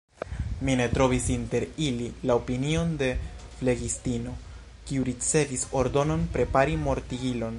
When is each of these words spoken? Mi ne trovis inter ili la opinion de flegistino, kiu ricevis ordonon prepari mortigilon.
Mi 0.67 0.73
ne 0.77 0.85
trovis 0.93 1.27
inter 1.33 1.65
ili 1.87 2.07
la 2.29 2.37
opinion 2.39 2.95
de 3.03 3.09
flegistino, 3.59 4.33
kiu 4.89 5.05
ricevis 5.13 5.67
ordonon 5.83 6.27
prepari 6.39 6.81
mortigilon. 6.89 7.49